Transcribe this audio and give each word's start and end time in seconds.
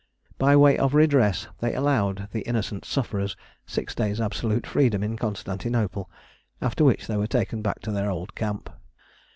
By 0.39 0.55
way 0.55 0.79
of 0.79 0.95
redress 0.95 1.47
they 1.59 1.75
allowed 1.75 2.27
the 2.31 2.41
innocent 2.47 2.85
sufferers 2.85 3.37
six 3.67 3.93
days' 3.93 4.19
absolute 4.19 4.65
freedom 4.65 5.03
in 5.03 5.15
Constantinople, 5.15 6.09
after 6.59 6.83
which 6.83 7.05
they 7.05 7.17
were 7.17 7.27
taken 7.27 7.61
back 7.61 7.81
to 7.81 7.91
their 7.91 8.09
old 8.09 8.33
camp. 8.33 8.71